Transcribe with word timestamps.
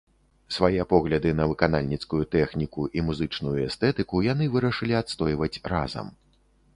Свае 0.55 0.85
погляды 0.93 1.33
на 1.39 1.45
выканальніцкую 1.51 2.21
тэхніку 2.35 2.85
і 2.99 3.03
музычную 3.09 3.53
эстэтыку 3.67 4.23
яны 4.31 4.49
вырашылі 4.57 4.97
адстойваць 5.01 5.51
разам. 5.73 6.11